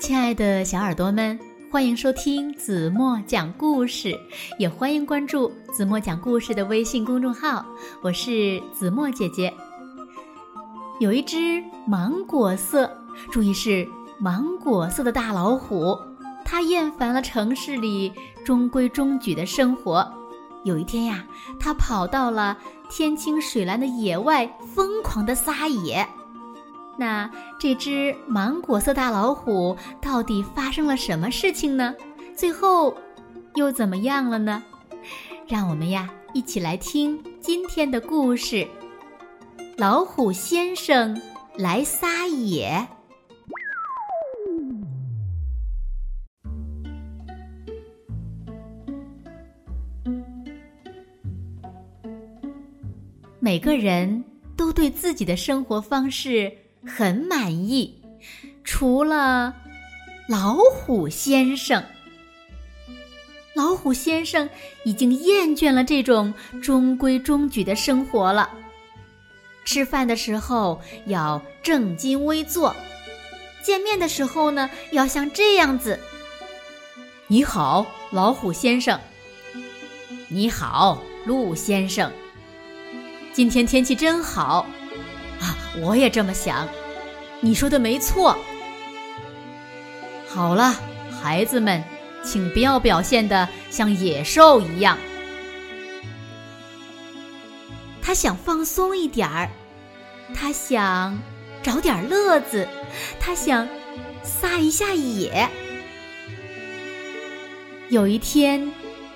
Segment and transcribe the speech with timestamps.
[0.00, 1.38] 亲爱的小耳朵们，
[1.70, 4.18] 欢迎收听子墨讲故事，
[4.58, 7.64] 也欢迎关注子墨讲故事的微信公众号。
[8.00, 9.52] 我是子墨姐姐。
[11.00, 12.90] 有一只芒果色，
[13.30, 13.86] 注意是
[14.18, 15.94] 芒果色的大老虎，
[16.46, 18.10] 它厌烦了城市里
[18.42, 20.10] 中规中矩的生活。
[20.64, 21.22] 有一天呀，
[21.60, 22.56] 它跑到了
[22.88, 26.08] 天清水蓝的野外，疯狂地撒野。
[27.00, 31.94] 那这只芒果色大老虎到底发生了什么事情呢？
[32.36, 32.94] 最后
[33.54, 34.62] 又怎么样了呢？
[35.48, 38.68] 让我们呀一起来听今天的故事：
[39.78, 41.18] 老虎先生
[41.56, 42.86] 来撒野。
[53.38, 54.22] 每个人
[54.54, 56.52] 都对自己的生活方式。
[56.86, 58.00] 很满意，
[58.64, 59.54] 除了
[60.28, 61.84] 老虎先生。
[63.54, 64.48] 老虎先生
[64.84, 68.50] 已经厌倦了这种中规中矩的生活了。
[69.64, 72.74] 吃饭的时候要正襟危坐，
[73.62, 76.00] 见面的时候呢要像这样子
[77.28, 78.98] ：“你好，老虎先生。
[80.28, 82.10] ”“你好，鹿先生。”
[83.34, 84.66] 今天天气真好。
[85.78, 86.68] 我也这么想。
[87.40, 88.36] 你说的没错。
[90.28, 90.74] 好了，
[91.22, 91.82] 孩子们，
[92.22, 94.98] 请不要表现的像野兽一样。
[98.02, 99.48] 他想放松一点儿，
[100.34, 101.18] 他想
[101.62, 102.66] 找点乐子，
[103.18, 103.68] 他想
[104.22, 105.48] 撒一下野。
[107.88, 108.70] 有一天，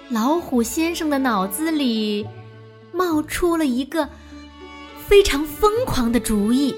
[0.09, 2.27] 老虎先生的脑子里
[2.93, 4.09] 冒出了一个。
[5.07, 6.75] 非常疯狂的主意，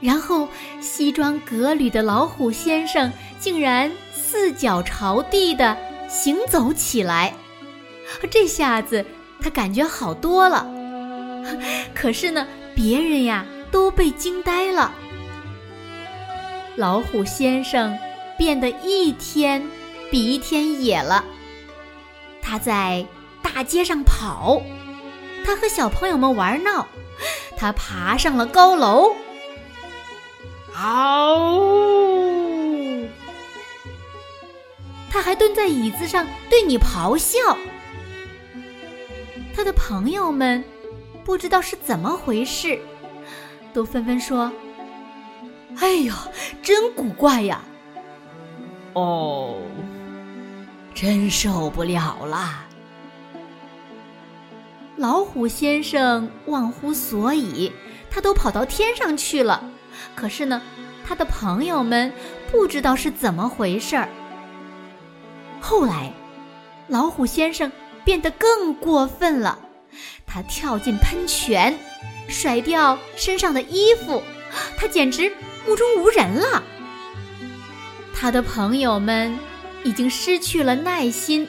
[0.00, 0.48] 然后
[0.80, 5.76] 西装革履的老虎先生竟然四脚朝地的
[6.08, 7.34] 行走起来，
[8.30, 9.04] 这下子
[9.40, 10.66] 他感觉好多了。
[11.94, 14.92] 可是呢，别人呀都被惊呆了。
[16.76, 17.96] 老虎先生
[18.36, 19.66] 变得一天
[20.10, 21.24] 比一天野了，
[22.42, 23.06] 他在
[23.42, 24.60] 大街上跑。
[25.48, 26.86] 他和小朋友们玩闹，
[27.56, 29.16] 他爬上了高楼，
[30.74, 31.58] 嗷！
[35.10, 37.38] 他还蹲在椅子上对你咆哮。
[39.56, 40.62] 他的朋友们
[41.24, 42.78] 不知道是怎么回事，
[43.72, 44.52] 都纷纷说
[45.80, 46.12] ：“哎呦，
[46.62, 47.62] 真古怪呀！”
[48.92, 49.56] 哦，
[50.94, 52.67] 真受不了了。
[54.98, 57.70] 老虎先生忘乎所以，
[58.10, 59.62] 他都跑到天上去了。
[60.16, 60.60] 可是呢，
[61.06, 62.12] 他的朋友们
[62.50, 64.08] 不知道是怎么回事儿。
[65.60, 66.12] 后来，
[66.88, 67.70] 老虎先生
[68.04, 69.60] 变得更过分了，
[70.26, 71.78] 他跳进喷泉，
[72.26, 74.20] 甩掉身上的衣服，
[74.76, 75.32] 他简直
[75.64, 76.60] 目中无人了。
[78.12, 79.38] 他的朋友们
[79.84, 81.46] 已经失去了耐心。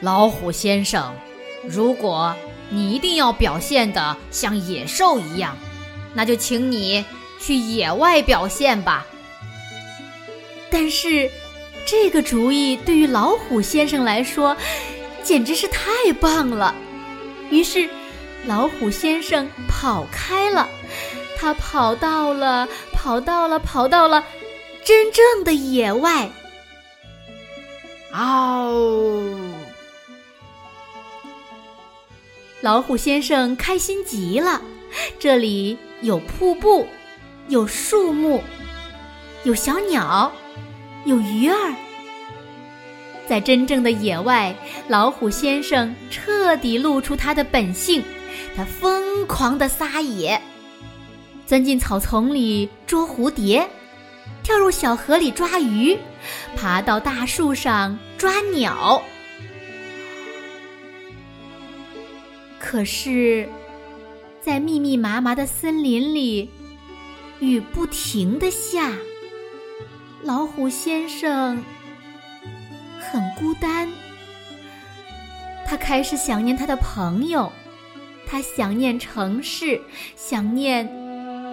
[0.00, 1.14] 老虎先生。
[1.68, 2.34] 如果
[2.70, 5.56] 你一定要表现的像野兽一样，
[6.14, 7.04] 那就请你
[7.40, 9.06] 去野外表现吧。
[10.70, 11.30] 但是，
[11.86, 14.56] 这个主意对于老虎先生来说，
[15.22, 16.74] 简直是太棒了。
[17.50, 17.88] 于是，
[18.46, 20.68] 老虎先生跑开了，
[21.38, 24.24] 他跑到了，跑到了，跑到了
[24.84, 26.28] 真正的野外。
[28.12, 29.13] 嗷！
[32.64, 34.58] 老虎先生开心极了，
[35.18, 36.86] 这里有瀑布，
[37.48, 38.40] 有树木，
[39.42, 40.32] 有小鸟，
[41.04, 41.74] 有鱼儿。
[43.28, 44.56] 在真正的野外，
[44.88, 48.02] 老虎先生彻底露出他的本性，
[48.56, 50.40] 他疯狂的撒野，
[51.44, 53.68] 钻进草丛里捉蝴蝶，
[54.42, 55.98] 跳入小河里抓鱼，
[56.56, 59.02] 爬到大树上抓鸟。
[62.74, 63.48] 可是，
[64.40, 66.50] 在密密麻麻的森林里，
[67.38, 68.90] 雨不停的下。
[70.24, 71.62] 老虎先生
[72.98, 73.88] 很孤单，
[75.64, 77.52] 他开始想念他的朋友，
[78.26, 79.80] 他想念城市，
[80.16, 80.84] 想念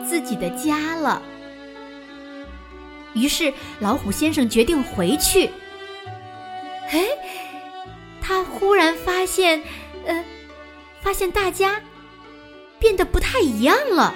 [0.04, 1.22] 自己的家了。
[3.14, 5.52] 于是，老虎先生决定回去。
[6.90, 7.06] 哎，
[8.20, 9.62] 他忽然发现，
[10.08, 10.26] 呃。
[11.12, 11.82] 发现大家
[12.80, 14.16] 变得不太一样了。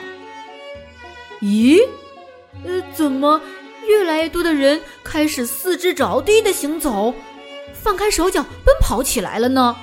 [1.42, 1.86] 咦，
[2.64, 3.42] 呃，怎么
[3.86, 7.14] 越来越多的人开始四肢着地的行走，
[7.74, 9.76] 放开手脚奔跑起来了呢。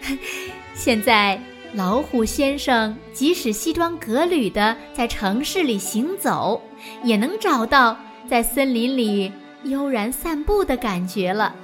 [0.72, 1.38] 现在，
[1.74, 6.62] 老虎先生即使西装革履的在城市里行走，
[7.04, 7.94] 也能找到
[8.26, 9.30] 在森林里
[9.64, 11.54] 悠然散步的感觉了。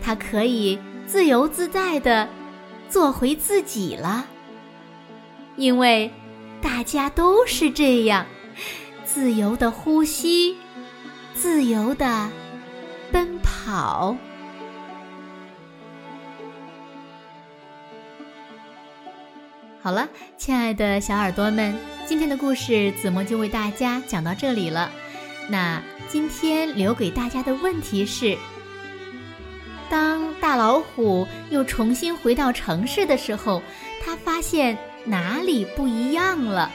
[0.00, 2.26] 他可以自由自在的
[2.88, 4.26] 做回自己了，
[5.56, 6.10] 因为
[6.62, 8.26] 大家都是这样，
[9.04, 10.56] 自由的呼吸，
[11.34, 12.30] 自由的
[13.12, 14.16] 奔跑。
[19.80, 21.74] 好了，亲爱的小耳朵们，
[22.06, 24.90] 今天的故事子墨就为大家讲到这里了。
[25.48, 28.36] 那今天留给大家的问题是：
[29.90, 33.62] 当大老虎又重新回到城市的时候，
[34.04, 36.70] 他发现哪里不一样了？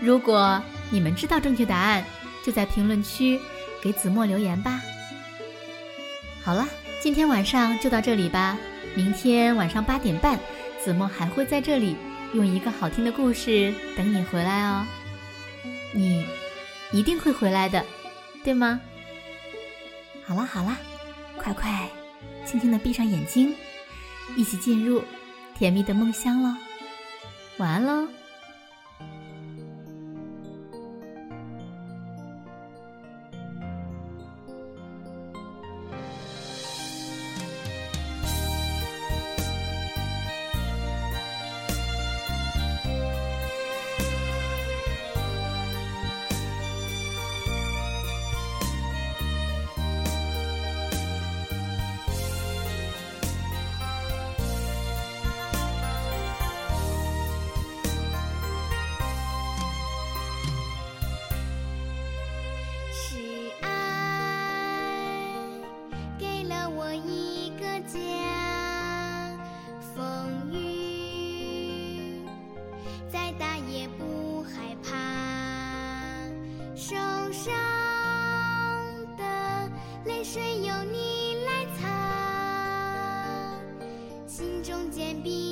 [0.00, 2.04] 如果你们知道正确答案，
[2.44, 3.38] 就在评论区
[3.82, 4.80] 给子墨留言吧。
[6.42, 6.66] 好了，
[7.02, 8.56] 今天晚上就到这里吧，
[8.94, 10.38] 明天晚上八点半。
[10.82, 11.96] 子墨还会在这里
[12.32, 14.86] 用一个好听的故事等你回来哦，
[15.92, 16.24] 你
[16.92, 17.84] 一定会回来的，
[18.44, 18.80] 对吗？
[20.24, 20.78] 好啦好啦，
[21.52, 21.88] 快快
[22.46, 23.54] 轻轻的闭上眼睛，
[24.36, 25.02] 一起进入
[25.54, 26.54] 甜蜜的梦乡喽，
[27.58, 28.17] 晚安喽。
[84.68, 85.47] 中坚冰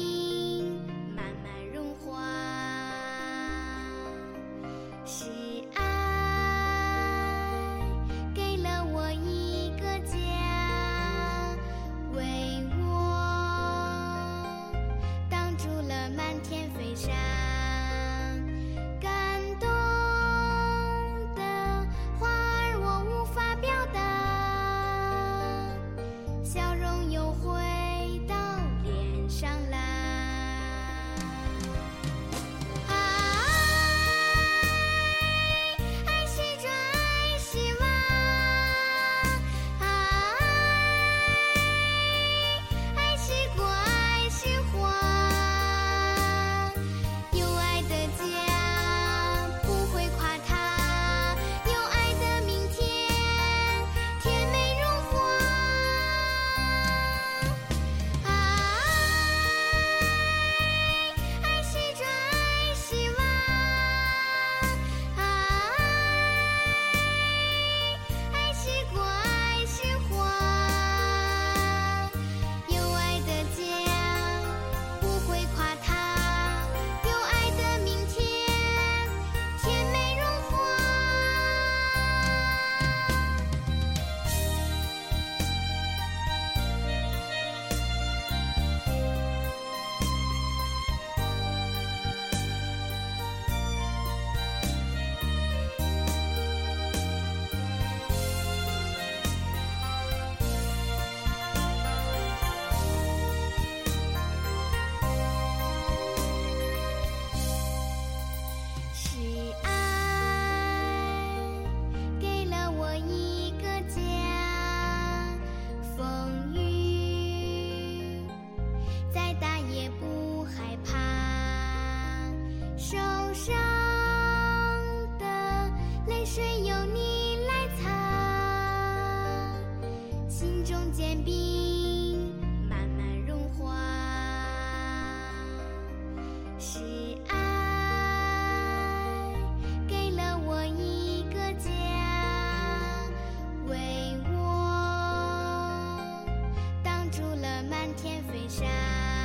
[147.97, 149.16] 天飞沙。